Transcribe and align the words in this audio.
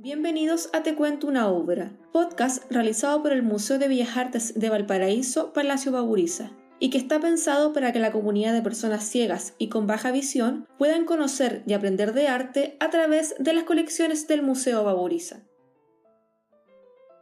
Bienvenidos 0.00 0.70
a 0.72 0.84
Te 0.84 0.94
Cuento 0.94 1.26
una 1.26 1.48
Obra, 1.48 1.90
podcast 2.12 2.70
realizado 2.70 3.20
por 3.20 3.32
el 3.32 3.42
Museo 3.42 3.80
de 3.80 3.88
Bellas 3.88 4.16
Artes 4.16 4.52
de 4.54 4.68
Valparaíso, 4.68 5.52
Palacio 5.52 5.90
Baburiza, 5.90 6.52
y 6.78 6.90
que 6.90 6.98
está 6.98 7.18
pensado 7.18 7.72
para 7.72 7.92
que 7.92 7.98
la 7.98 8.12
comunidad 8.12 8.52
de 8.52 8.62
personas 8.62 9.02
ciegas 9.02 9.56
y 9.58 9.70
con 9.70 9.88
baja 9.88 10.12
visión 10.12 10.68
puedan 10.78 11.04
conocer 11.04 11.64
y 11.66 11.72
aprender 11.72 12.12
de 12.12 12.28
arte 12.28 12.76
a 12.78 12.90
través 12.90 13.34
de 13.40 13.52
las 13.52 13.64
colecciones 13.64 14.28
del 14.28 14.42
Museo 14.42 14.84
Baburiza. 14.84 15.42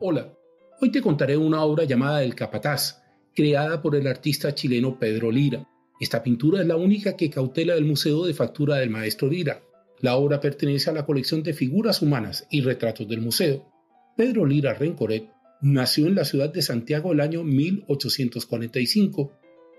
Hola, 0.00 0.32
hoy 0.80 0.90
te 0.90 1.02
contaré 1.02 1.36
una 1.36 1.62
obra 1.64 1.84
llamada 1.84 2.22
El 2.22 2.34
Capataz, 2.34 3.02
creada 3.34 3.82
por 3.82 3.96
el 3.96 4.06
artista 4.06 4.54
chileno 4.54 4.98
Pedro 4.98 5.30
Lira. 5.30 5.68
Esta 6.00 6.22
pintura 6.22 6.62
es 6.62 6.66
la 6.66 6.76
única 6.76 7.18
que 7.18 7.28
cautela 7.28 7.74
del 7.74 7.84
museo 7.84 8.24
de 8.24 8.32
factura 8.32 8.76
del 8.76 8.88
maestro 8.88 9.28
Lira 9.28 9.60
la 10.02 10.16
obra 10.16 10.40
pertenece 10.40 10.90
a 10.90 10.92
la 10.92 11.06
colección 11.06 11.44
de 11.44 11.54
figuras 11.54 12.02
humanas 12.02 12.46
y 12.50 12.60
retratos 12.60 13.08
del 13.08 13.20
museo. 13.20 13.72
Pedro 14.16 14.44
Lira 14.44 14.74
Rencoret 14.74 15.30
nació 15.62 16.08
en 16.08 16.16
la 16.16 16.24
ciudad 16.24 16.52
de 16.52 16.60
Santiago 16.60 17.12
el 17.12 17.20
año 17.20 17.44
1845. 17.44 19.32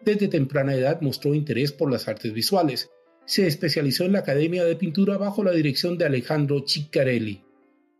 Desde 0.04 0.30
temprana 0.30 0.76
edad 0.76 1.02
mostró 1.02 1.36
interés 1.36 1.74
por 1.74 1.92
las 1.92 2.08
artes 2.08 2.34
visuales. 2.34 2.90
Se 3.26 3.46
especializó 3.46 4.06
en 4.06 4.14
la 4.14 4.20
Academia 4.20 4.64
de 4.64 4.78
Pintura 4.78 5.18
bajo 5.18 5.44
la 5.44 5.52
dirección 5.52 5.98
de 5.98 6.06
Alejandro 6.06 6.64
Ciccarelli. 6.66 7.42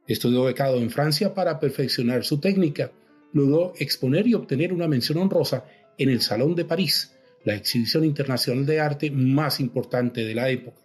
Estudió 0.08 0.46
becado 0.46 0.78
en 0.78 0.92
Francia 0.92 1.34
para 1.34 1.60
perfeccionar 1.60 2.24
su 2.24 2.40
técnica. 2.40 2.92
Logró 3.34 3.74
exponer 3.78 4.28
y 4.28 4.34
obtener 4.34 4.72
una 4.72 4.88
mención 4.88 5.18
honrosa 5.18 5.66
en 5.98 6.10
el 6.10 6.22
Salón 6.22 6.56
de 6.56 6.64
París, 6.64 7.14
la 7.44 7.56
exhibición 7.56 8.06
internacional 8.06 8.66
de 8.66 8.80
arte 8.80 9.12
más 9.12 9.60
importante 9.60 10.24
de 10.24 10.36
la 10.36 10.50
época. 10.50 10.84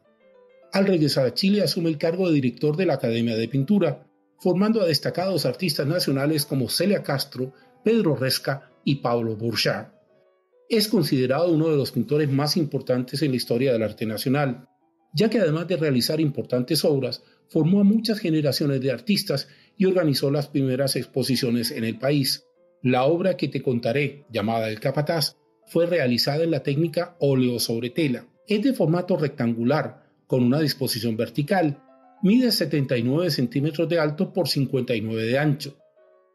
Al 0.73 0.87
regresar 0.87 1.27
a 1.27 1.35
Chile 1.35 1.63
asume 1.63 1.89
el 1.89 1.99
cargo 1.99 2.29
de 2.29 2.35
director 2.35 2.77
de 2.77 2.87
la 2.87 2.95
Academia 2.95 3.37
de 3.37 3.49
Pintura, 3.49 4.07
formando 4.39 4.83
a 4.83 4.87
destacados 4.87 5.47
artistas 5.47 5.87
nacionales 5.87 6.45
como 6.45 6.69
Celia 6.69 7.03
Castro, 7.03 7.53
Pedro 7.83 8.15
Resca 8.17 8.71
y 8.85 8.97
Pablo 8.97 9.37
Bourchard. 9.37 9.89
Es 10.69 10.89
considerado 10.89 11.51
uno 11.51 11.69
de 11.71 11.77
los 11.77 11.93
pintores 11.93 12.31
más 12.31 12.57
importantes 12.57 13.23
en 13.23 13.31
la 13.31 13.37
historia 13.37 13.73
del 13.73 13.83
arte 13.83 14.05
nacional, 14.05 14.69
ya 15.15 15.31
que 15.31 15.39
además 15.39 15.67
de 15.67 15.77
realizar 15.77 16.21
importantes 16.21 16.85
obras, 16.85 17.23
formó 17.49 17.81
a 17.81 17.85
muchas 17.85 18.19
generaciones 18.19 18.83
de 18.83 18.91
artistas 18.91 19.49
y 19.79 19.87
organizó 19.87 20.31
las 20.31 20.49
primeras 20.49 20.97
exposiciones 20.97 21.71
en 21.71 21.85
el 21.85 21.99
país. 21.99 22.45
La 22.83 23.05
obra 23.05 23.37
que 23.37 23.49
te 23.49 23.63
contaré, 23.63 24.27
llamada 24.31 24.69
El 24.69 24.81
Capataz, 24.81 25.37
fue 25.67 25.87
realizada 25.87 26.45
en 26.45 26.51
la 26.51 26.63
técnica 26.63 27.17
óleo 27.21 27.59
sobre 27.59 27.91
tela. 27.91 28.27
Es 28.47 28.63
de 28.63 28.75
formato 28.75 29.17
rectangular, 29.17 30.08
con 30.29 30.45
una 30.45 30.61
disposición 30.61 31.17
vertical. 31.17 31.83
Mide 32.23 32.53
79 32.53 33.31
centímetros 33.33 33.89
de 33.89 33.99
alto 33.99 34.33
por 34.33 34.47
59 34.47 35.25
de 35.25 35.39
ancho. 35.39 35.77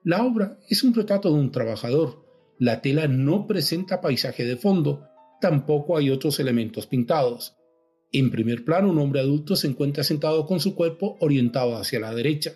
La 0.04 0.26
obra 0.26 0.58
es 0.68 0.84
un 0.84 0.94
retrato 0.94 1.30
de 1.30 1.40
un 1.40 1.52
trabajador. 1.52 2.26
La 2.60 2.82
tela 2.82 3.08
no 3.08 3.48
presenta 3.48 4.02
paisaje 4.02 4.44
de 4.44 4.58
fondo, 4.58 5.08
tampoco 5.40 5.96
hay 5.98 6.10
otros 6.10 6.40
elementos 6.40 6.88
pintados. 6.88 7.56
En 8.12 8.30
primer 8.30 8.66
plano, 8.66 8.90
un 8.90 9.00
hombre 9.00 9.22
adulto 9.22 9.56
se 9.56 9.68
encuentra 9.68 10.04
sentado 10.04 10.46
con 10.46 10.60
su 10.60 10.76
cuerpo 10.76 11.16
orientado 11.20 11.78
hacia 11.78 12.00
la 12.00 12.14
derecha. 12.14 12.54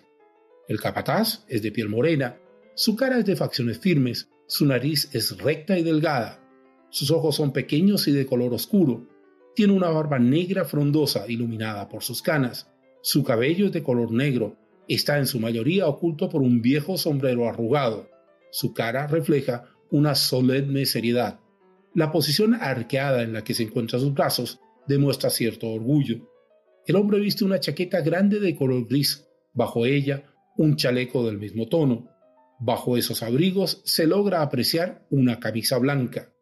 El 0.68 0.80
capataz 0.80 1.44
es 1.48 1.62
de 1.62 1.72
piel 1.72 1.88
morena, 1.88 2.38
su 2.74 2.96
cara 2.96 3.18
es 3.18 3.24
de 3.24 3.36
facciones 3.36 3.78
firmes, 3.78 4.28
su 4.46 4.66
nariz 4.66 5.08
es 5.12 5.36
recta 5.38 5.78
y 5.78 5.82
delgada, 5.82 6.40
sus 6.90 7.10
ojos 7.10 7.36
son 7.36 7.52
pequeños 7.52 8.06
y 8.08 8.12
de 8.12 8.26
color 8.26 8.54
oscuro, 8.54 9.06
tiene 9.58 9.72
una 9.72 9.90
barba 9.90 10.20
negra 10.20 10.64
frondosa 10.64 11.24
iluminada 11.26 11.88
por 11.88 12.04
sus 12.04 12.22
canas. 12.22 12.70
Su 13.02 13.24
cabello 13.24 13.66
es 13.66 13.72
de 13.72 13.82
color 13.82 14.12
negro. 14.12 14.56
Está 14.86 15.18
en 15.18 15.26
su 15.26 15.40
mayoría 15.40 15.88
oculto 15.88 16.28
por 16.28 16.42
un 16.42 16.62
viejo 16.62 16.96
sombrero 16.96 17.48
arrugado. 17.48 18.08
Su 18.52 18.72
cara 18.72 19.08
refleja 19.08 19.64
una 19.90 20.14
solemne 20.14 20.86
seriedad. 20.86 21.40
La 21.92 22.12
posición 22.12 22.54
arqueada 22.54 23.24
en 23.24 23.32
la 23.32 23.42
que 23.42 23.52
se 23.52 23.64
encuentran 23.64 24.00
sus 24.00 24.14
brazos 24.14 24.60
demuestra 24.86 25.28
cierto 25.28 25.68
orgullo. 25.72 26.30
El 26.86 26.94
hombre 26.94 27.18
viste 27.18 27.44
una 27.44 27.58
chaqueta 27.58 28.00
grande 28.00 28.38
de 28.38 28.54
color 28.54 28.86
gris, 28.86 29.26
bajo 29.54 29.86
ella 29.86 30.22
un 30.56 30.76
chaleco 30.76 31.26
del 31.26 31.38
mismo 31.38 31.66
tono. 31.66 32.10
Bajo 32.60 32.96
esos 32.96 33.24
abrigos 33.24 33.82
se 33.84 34.06
logra 34.06 34.40
apreciar 34.40 35.04
una 35.10 35.40
camisa 35.40 35.78
blanca. 35.78 36.32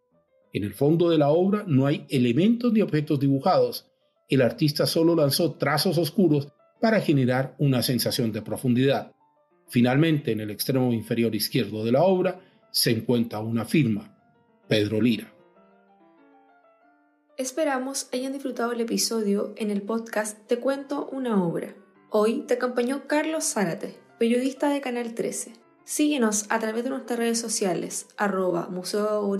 En 0.56 0.64
el 0.64 0.72
fondo 0.72 1.10
de 1.10 1.18
la 1.18 1.28
obra 1.28 1.64
no 1.66 1.84
hay 1.84 2.06
elementos 2.08 2.72
ni 2.72 2.80
objetos 2.80 3.20
dibujados. 3.20 3.92
El 4.26 4.40
artista 4.40 4.86
solo 4.86 5.14
lanzó 5.14 5.52
trazos 5.52 5.98
oscuros 5.98 6.48
para 6.80 7.02
generar 7.02 7.54
una 7.58 7.82
sensación 7.82 8.32
de 8.32 8.40
profundidad. 8.40 9.12
Finalmente, 9.68 10.32
en 10.32 10.40
el 10.40 10.50
extremo 10.50 10.94
inferior 10.94 11.34
izquierdo 11.34 11.84
de 11.84 11.92
la 11.92 12.04
obra 12.04 12.40
se 12.70 12.90
encuentra 12.90 13.40
una 13.40 13.66
firma, 13.66 14.16
Pedro 14.66 15.02
Lira. 15.02 15.30
Esperamos 17.36 18.08
hayan 18.14 18.32
disfrutado 18.32 18.72
el 18.72 18.80
episodio 18.80 19.52
en 19.58 19.70
el 19.70 19.82
podcast 19.82 20.38
Te 20.46 20.58
cuento 20.58 21.06
una 21.12 21.44
obra. 21.44 21.74
Hoy 22.08 22.44
te 22.48 22.54
acompañó 22.54 23.06
Carlos 23.06 23.44
Zárate, 23.44 23.98
periodista 24.18 24.70
de 24.70 24.80
Canal 24.80 25.12
13. 25.12 25.65
Síguenos 25.88 26.46
a 26.48 26.58
través 26.58 26.82
de 26.82 26.90
nuestras 26.90 27.16
redes 27.16 27.38
sociales, 27.38 28.08
arroba 28.16 28.66
Museo 28.68 29.32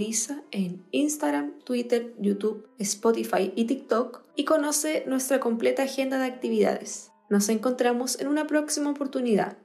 en 0.52 0.86
Instagram, 0.92 1.58
Twitter, 1.64 2.14
YouTube, 2.20 2.68
Spotify 2.78 3.52
y 3.56 3.64
TikTok 3.64 4.22
y 4.36 4.44
conoce 4.44 5.02
nuestra 5.08 5.40
completa 5.40 5.82
agenda 5.82 6.20
de 6.20 6.26
actividades. 6.26 7.10
Nos 7.28 7.48
encontramos 7.48 8.20
en 8.20 8.28
una 8.28 8.46
próxima 8.46 8.90
oportunidad. 8.90 9.58